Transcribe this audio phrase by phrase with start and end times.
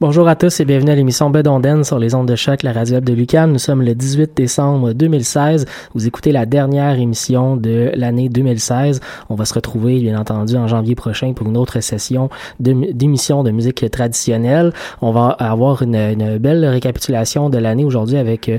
[0.00, 3.00] Bonjour à tous et bienvenue à l'émission Bedonden sur les ondes de choc, la radio
[3.00, 3.50] de Lucam.
[3.50, 5.66] Nous sommes le 18 décembre 2016.
[5.92, 9.00] Vous écoutez la dernière émission de l'année 2016.
[9.28, 13.50] On va se retrouver, bien entendu, en janvier prochain pour une autre session d'émission de,
[13.50, 14.72] musique traditionnelle.
[15.02, 18.58] On va avoir une, belle récapitulation de l'année aujourd'hui avec euh,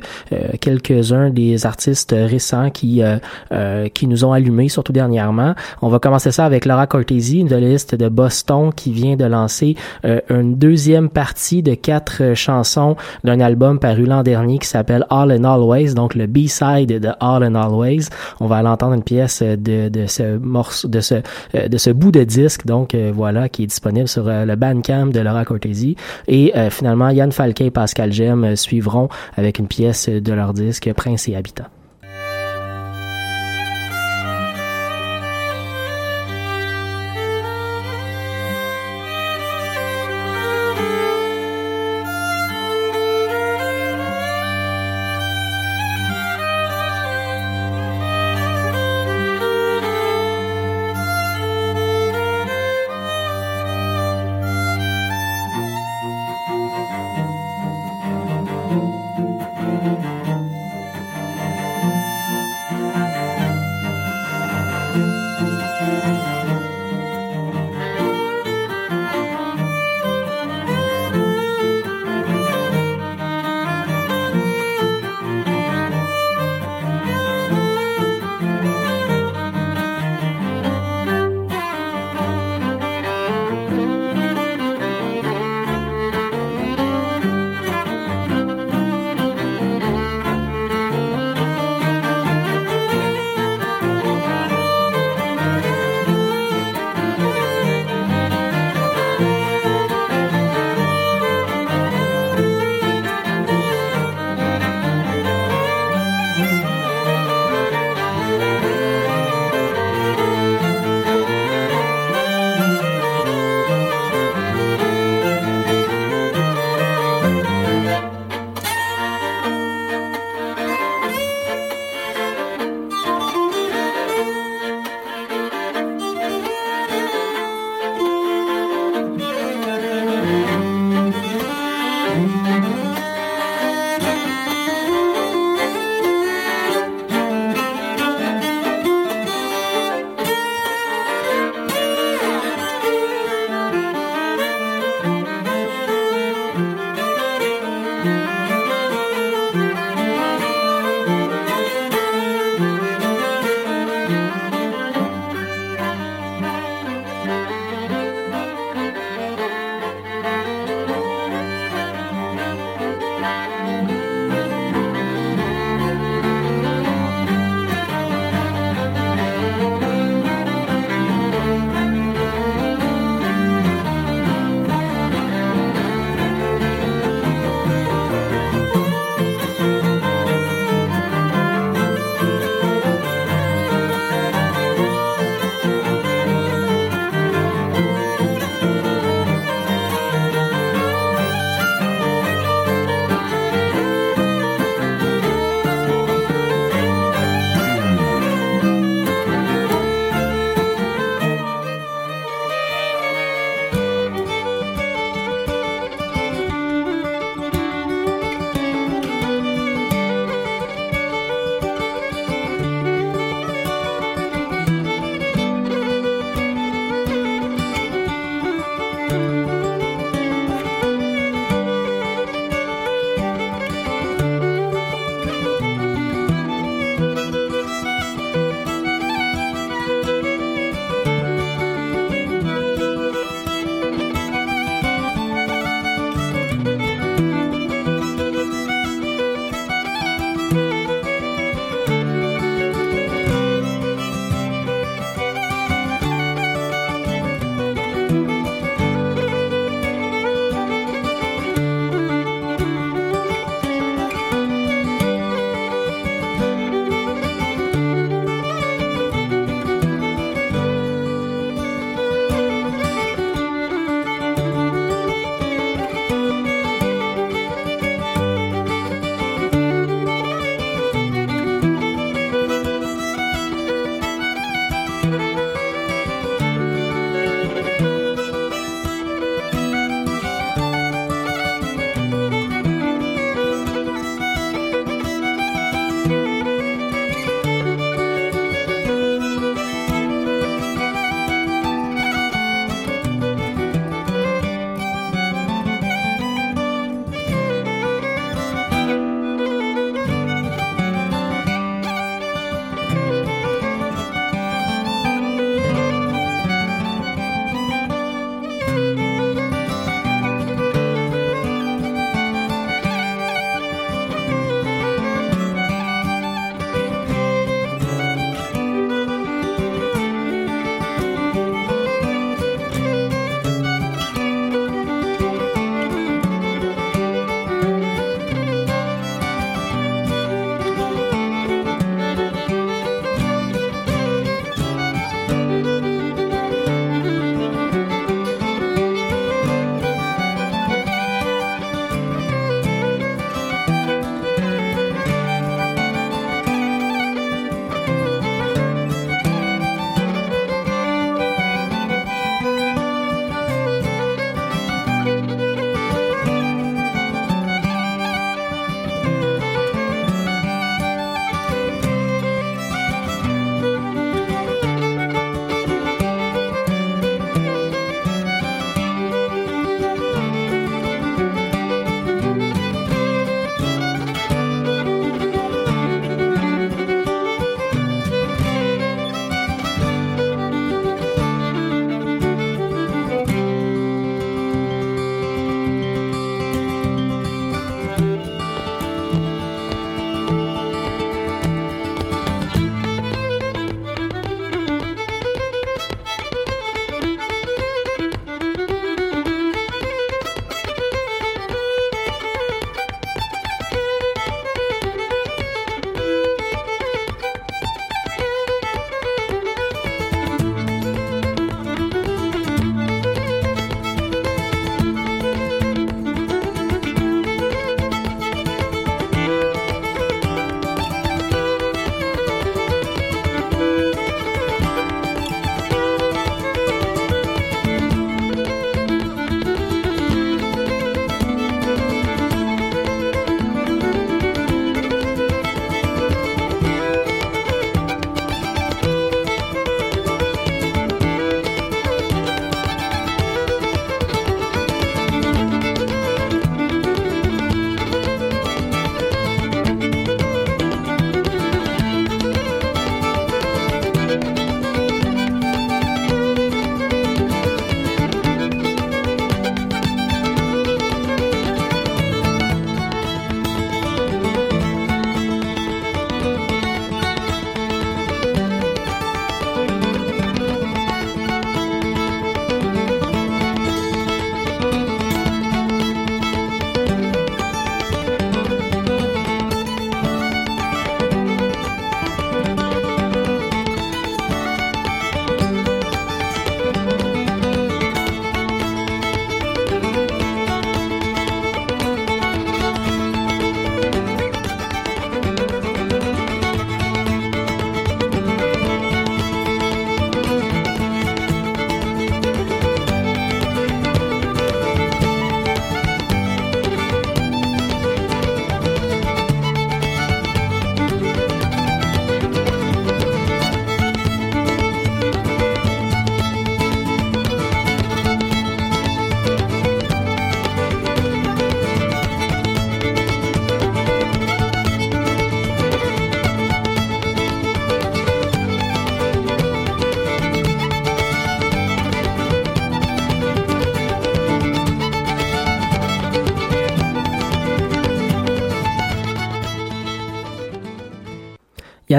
[0.59, 3.15] quelques-uns des artistes récents qui euh,
[3.53, 5.55] euh, qui nous ont allumés, surtout dernièrement.
[5.81, 9.77] On va commencer ça avec Laura Cortesi, une violiste de Boston qui vient de lancer
[10.03, 15.05] une deuxième partie partie de quatre euh, chansons d'un album paru l'an dernier qui s'appelle
[15.11, 18.07] All and Always, donc le B-side de All and Always.
[18.39, 21.15] On va l'entendre une pièce de, de ce morceau, de ce,
[21.53, 25.07] euh, de ce bout de disque, donc euh, voilà, qui est disponible sur le Bandcamp
[25.07, 25.95] de Laura Cortesi.
[26.27, 31.27] Et finalement, Yann Falquet et Pascal Gem suivront avec une pièce de leur disque Prince
[31.27, 31.65] et Habitant.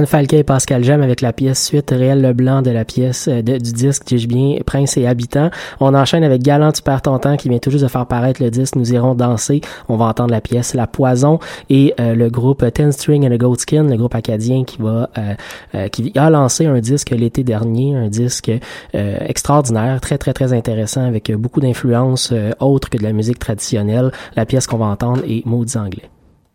[0.01, 3.43] Yann Falquet et Pascal Jam avec la pièce suite Réel Leblanc de la pièce euh,
[3.43, 5.51] de, du disque dis-je bien Prince et Habitant.
[5.79, 7.03] On enchaîne avec Galant tu perds
[7.39, 9.61] qui vient tout juste de faire paraître le disque Nous irons danser.
[9.91, 11.39] On va entendre la pièce La Poison
[11.69, 15.35] et euh, le groupe Ten String and the Goatskin, le groupe acadien qui va euh,
[15.75, 18.51] euh, qui a lancé un disque l'été dernier, un disque
[18.95, 24.13] extraordinaire, très très très intéressant avec beaucoup d'influences autres que de la musique traditionnelle.
[24.35, 26.09] La pièce qu'on va entendre est Maudits anglais.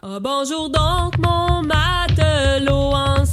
[0.07, 3.24] Ah, bonjour donc mon matelot hein.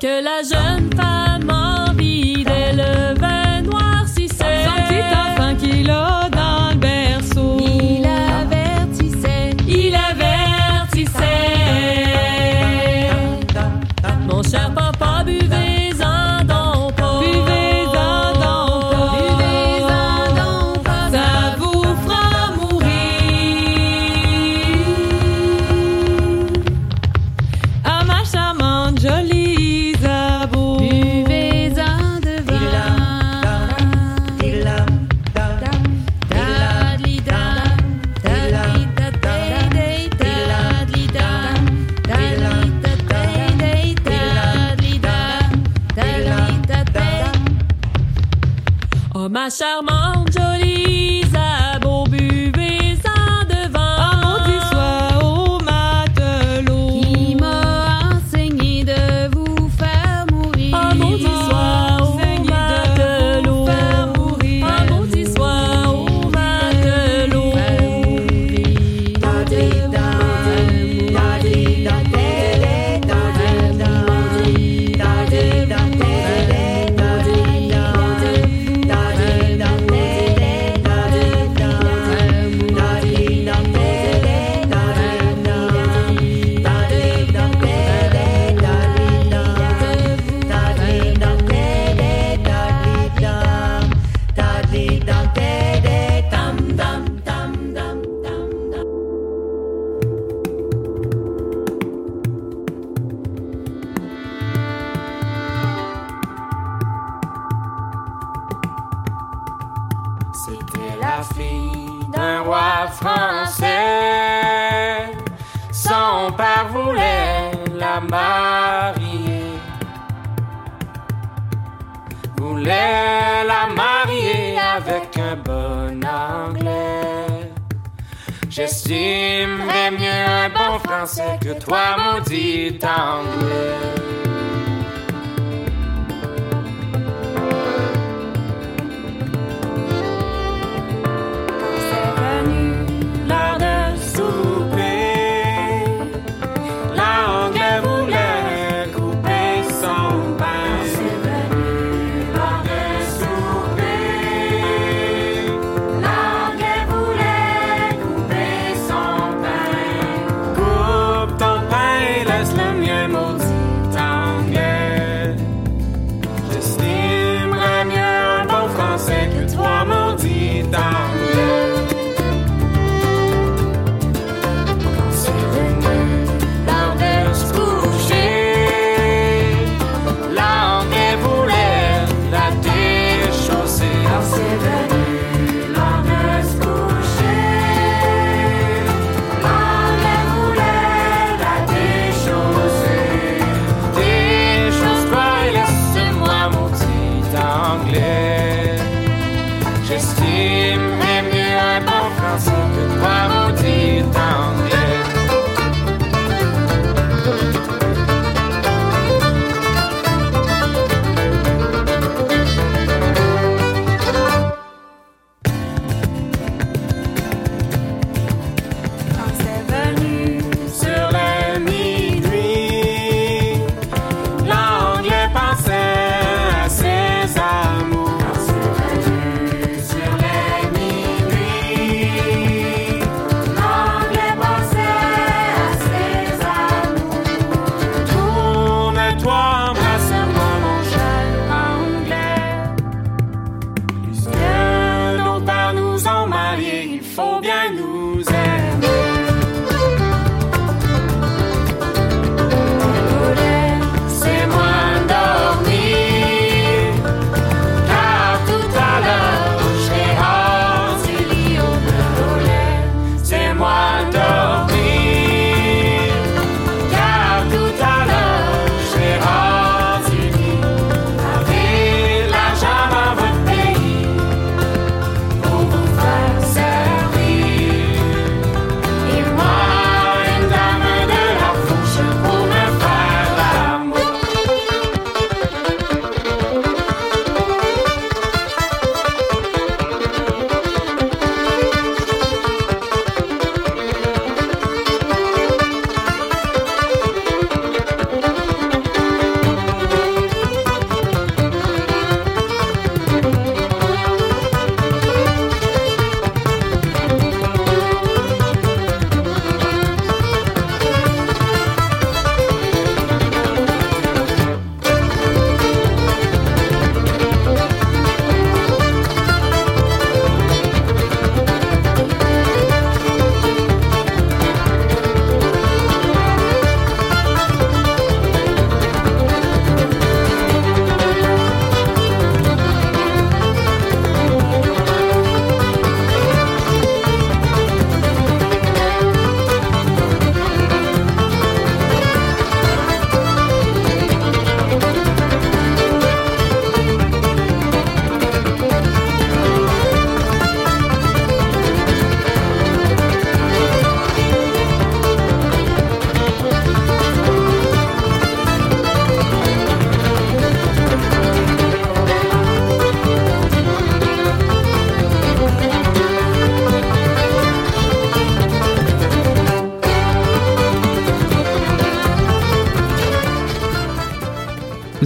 [0.00, 4.64] que la jeune femme envie d'élevait noircissait.
[4.64, 5.54] Son petit enfant hein.
[5.56, 6.27] qui l'a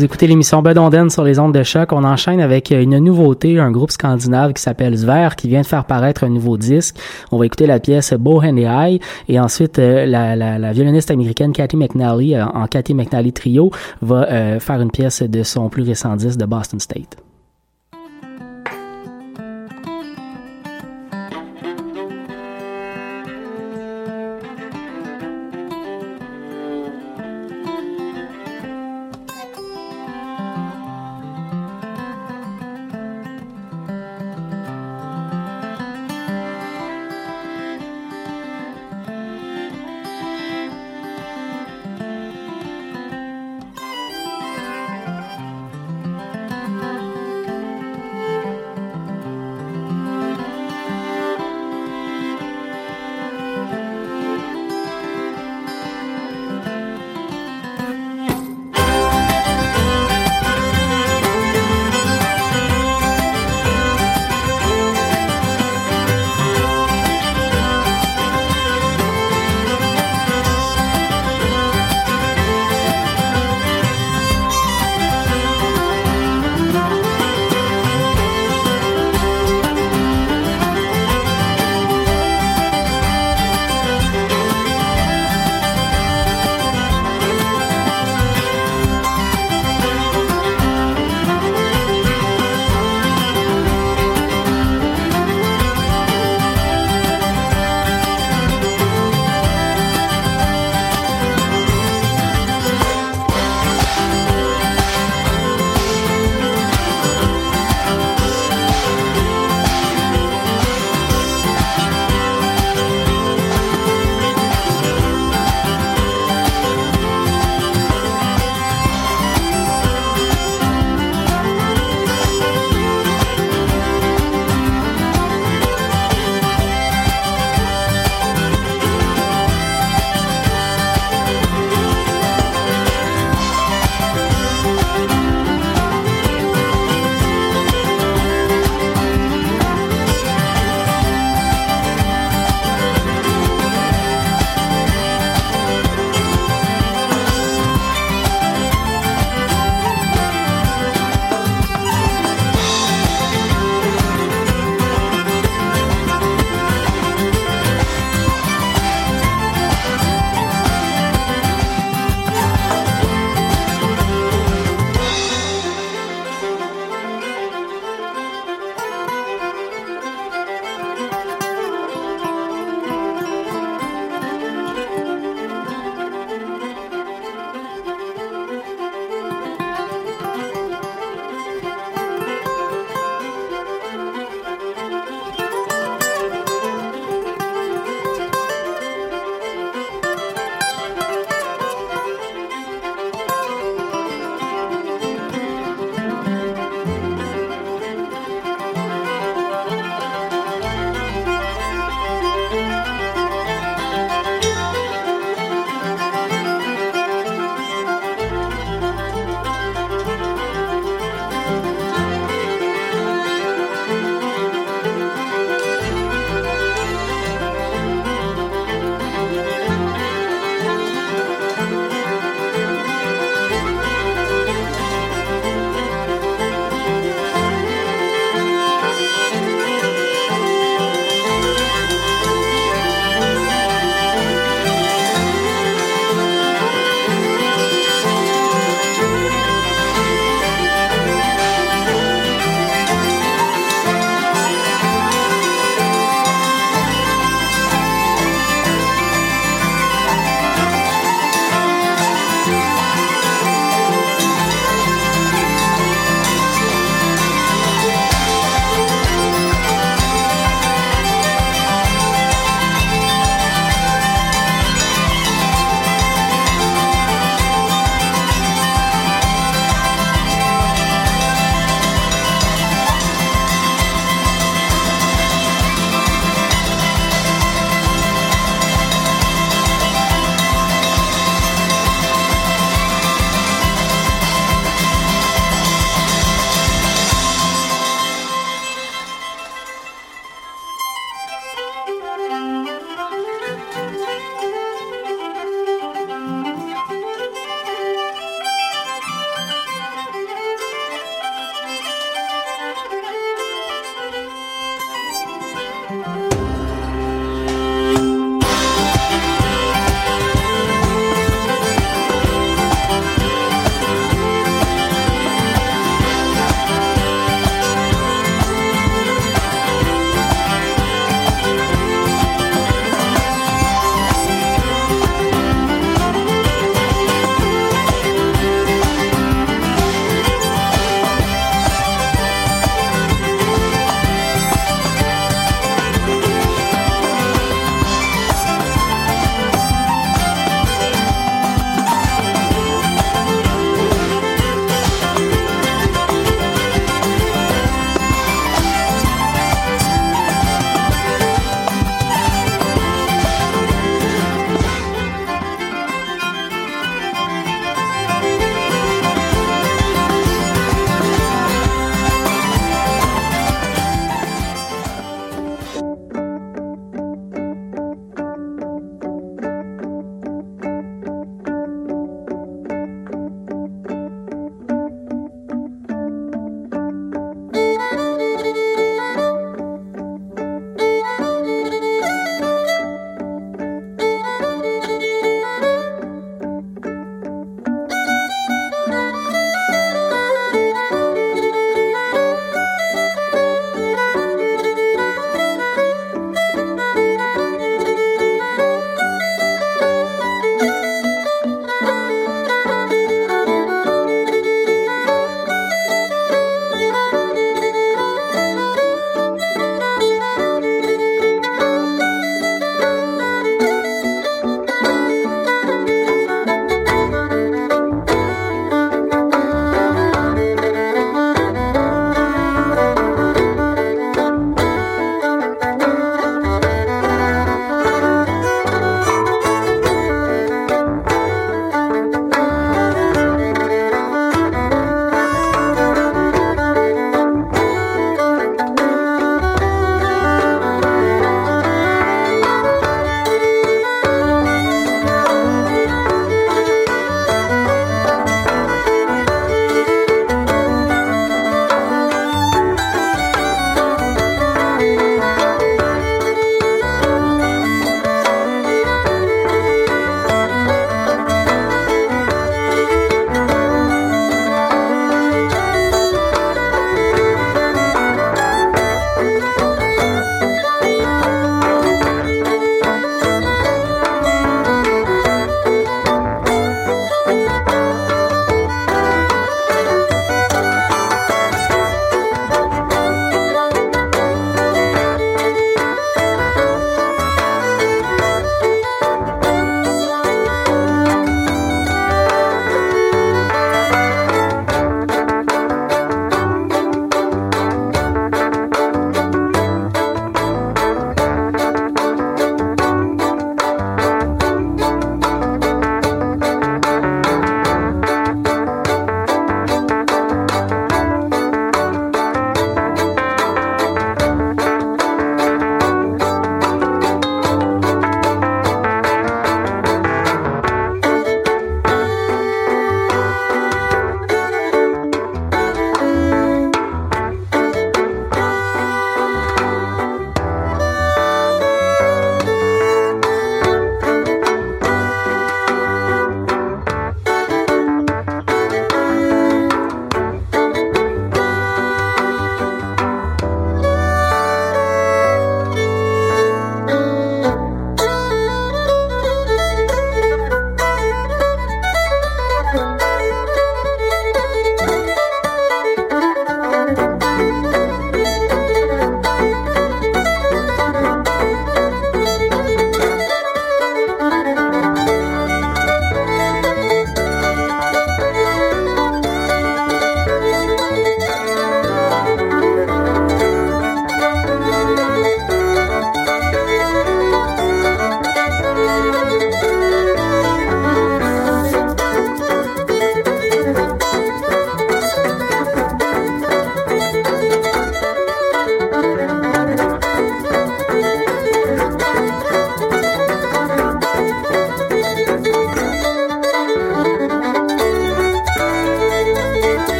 [0.00, 1.92] Vous écoutez l'émission Bedonden sur les ondes de choc.
[1.92, 5.84] On enchaîne avec une nouveauté, un groupe scandinave qui s'appelle Sver, qui vient de faire
[5.84, 6.96] paraître un nouveau disque.
[7.30, 11.10] On va écouter la pièce Bohen and High et ensuite euh, la, la, la, violoniste
[11.10, 15.68] américaine Cathy McNally euh, en Cathy McNally Trio va euh, faire une pièce de son
[15.68, 17.18] plus récent disque de Boston State.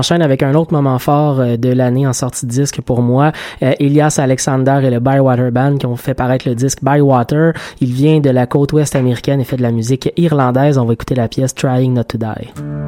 [0.00, 3.32] Enchaîne avec un autre moment fort euh, de l'année en sortie de disque pour moi.
[3.62, 7.52] Euh, Elias Alexander et le Bywater Band qui ont fait paraître le disque Bywater.
[7.80, 10.78] Il vient de la côte ouest américaine et fait de la musique irlandaise.
[10.78, 12.79] On va écouter la pièce Trying Not to Die.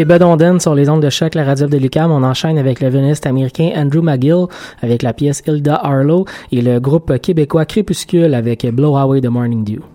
[0.00, 2.10] Vous écoutez Bud Onden sur les ondes de choc, la radio de Lucam.
[2.10, 4.46] On enchaîne avec le violoniste américain Andrew McGill
[4.80, 9.62] avec la pièce Hilda Harlow et le groupe québécois Crépuscule avec Blow Away the Morning
[9.62, 9.89] Dew.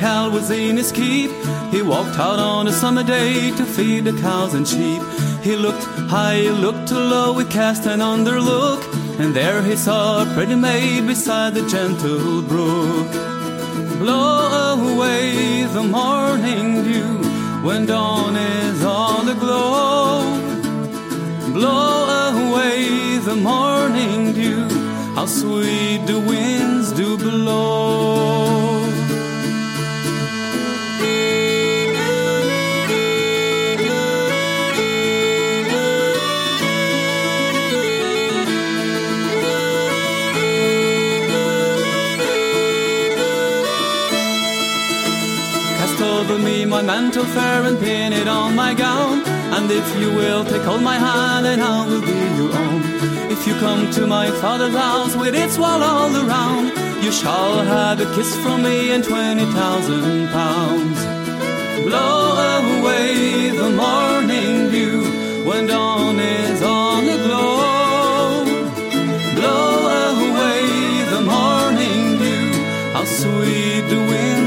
[0.00, 1.30] Cow was in his keep.
[1.70, 5.02] He walked out on a summer day to feed the cows and sheep.
[5.42, 5.84] He looked
[6.14, 8.80] high, he looked low, he cast an underlook,
[9.20, 13.10] and there he saw a pretty maid beside the gentle brook.
[13.98, 14.38] Blow
[14.92, 17.12] away the morning dew
[17.66, 20.22] when dawn is on the aglow.
[21.52, 21.94] Blow
[22.44, 24.64] away the morning dew,
[25.14, 28.59] how sweet the winds do blow.
[47.20, 49.22] Mantle fair and pin it on my gown.
[49.54, 52.82] And if you will take hold my hand, and I will be your own.
[53.30, 58.00] If you come to my father's house with its wall all around, you shall have
[58.00, 60.98] a kiss from me and twenty thousand pounds.
[61.84, 62.36] Blow
[62.78, 68.44] away the morning dew when dawn is on the glow.
[69.36, 69.70] Blow
[70.16, 70.62] away
[71.14, 72.52] the morning dew,
[72.92, 74.39] how sweet the winds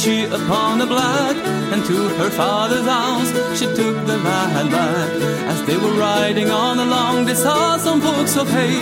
[0.00, 1.36] she upon a black.
[1.72, 5.10] And to her father's house she took the lad back.
[5.52, 8.78] As they were riding on along, they saw some folks of hay.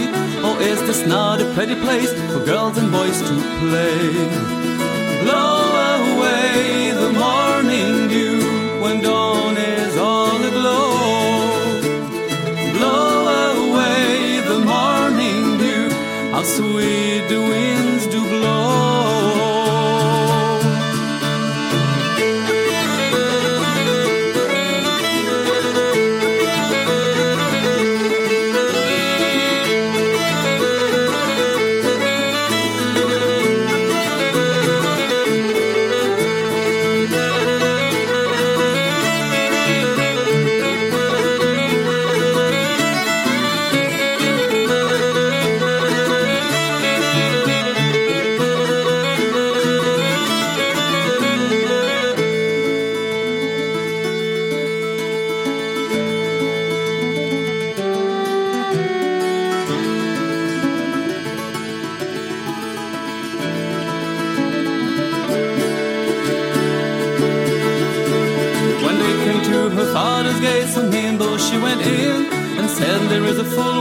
[0.47, 3.99] Oh, is this not a pretty place for girls and boys to play?
[5.25, 5.59] Blow
[6.14, 10.93] away the morning dew when dawn is all aglow.
[12.77, 13.11] Blow
[13.64, 15.91] away the morning dew,
[16.31, 17.78] how sweet the winds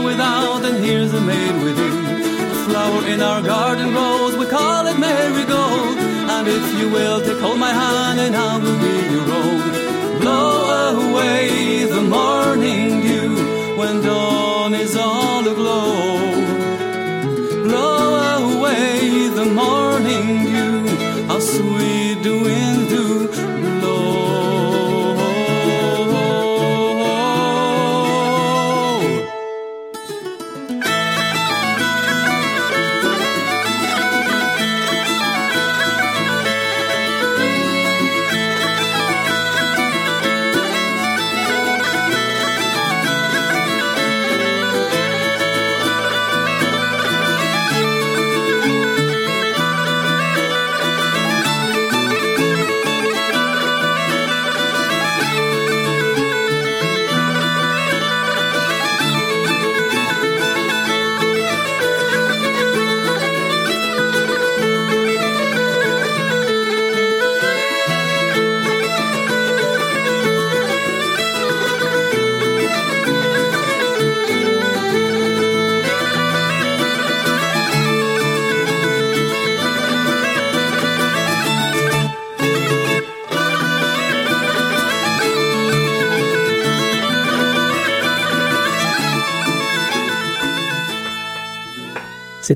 [0.08, 1.94] without, and here's a maid within.
[2.54, 5.96] A flower in our garden grows, we call it marigold.
[6.34, 9.60] And if you will take hold my hand, and I will be your own.
[10.20, 10.52] Blow
[11.08, 13.32] away the morning dew
[13.78, 16.06] when dawn is all aglow.
[17.66, 18.00] Blow
[18.40, 20.78] away the morning dew,
[21.28, 21.87] how sweet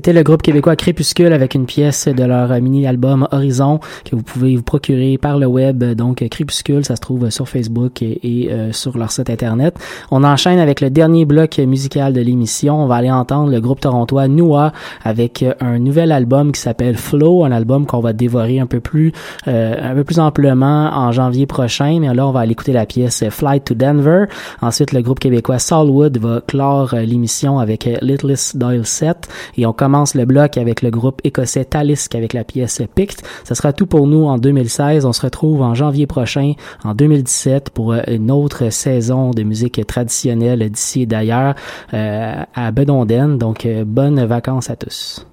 [0.03, 4.57] C'était le groupe québécois Crépuscule avec une pièce de leur mini-album Horizon que vous pouvez
[4.57, 5.81] vous procurer par le web.
[5.81, 9.77] Donc Crépuscule, ça se trouve sur Facebook et, et, euh, sur leur site internet.
[10.11, 12.83] On enchaîne avec le dernier bloc musical de l'émission.
[12.83, 14.73] On va aller entendre le groupe torontois Noua
[15.05, 19.13] avec un nouvel album qui s'appelle Flow, un album qu'on va dévorer un peu plus
[19.47, 21.99] euh, un peu plus amplement en janvier prochain.
[22.01, 24.25] Mais là, on va aller écouter la pièce Flight to Denver.
[24.61, 29.71] Ensuite, le groupe québécois Solwood va clore euh, l'émission avec Littlest Doyle 7 et on
[29.71, 33.23] commence le bloc avec le groupe écossais Talisk avec la pièce Pict.
[33.43, 35.05] Ce sera tout pour nous en 2016.
[35.05, 40.67] On se retrouve en janvier prochain, en 2017, pour une autre saison de musique traditionnelle
[40.69, 41.53] d'ici et d'ailleurs
[41.93, 43.37] euh, à Bedonden.
[43.37, 45.27] Donc, euh, bonnes vacances à tous.